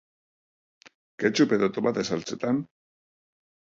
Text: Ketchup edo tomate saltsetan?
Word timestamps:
Ketchup 1.23 1.53
edo 1.59 1.71
tomate 1.75 2.07
saltsetan? 2.13 2.67